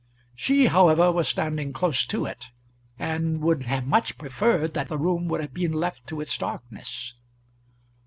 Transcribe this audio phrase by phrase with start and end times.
[0.33, 2.49] She, however, was standing close to it,
[2.97, 7.13] and would have much preferred that the room should have been left to its darkness.